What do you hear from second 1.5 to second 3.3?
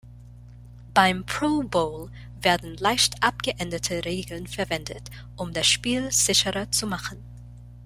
Bowl werden leicht